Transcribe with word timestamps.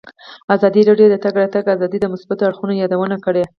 ازادي 0.55 0.81
راډیو 0.89 1.07
د 1.11 1.13
د 1.13 1.15
تګ 1.23 1.33
راتګ 1.41 1.65
ازادي 1.69 1.97
د 2.01 2.05
مثبتو 2.13 2.45
اړخونو 2.47 2.73
یادونه 2.81 3.15
کړې. 3.25 3.43